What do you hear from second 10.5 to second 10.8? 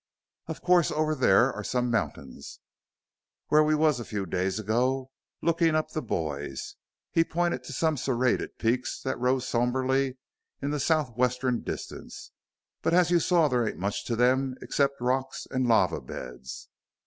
in the